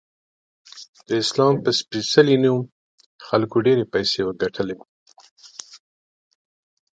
[1.07, 2.59] د اسلام په سپیڅلې نوم
[3.27, 4.75] خلکو ډیرې پیسې وګټلی